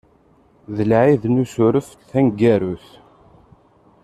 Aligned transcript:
D 0.75 0.77
Lɛid 0.91 1.23
n 1.27 1.39
Usuref 1.43 1.87
taneggarut. 2.09 2.85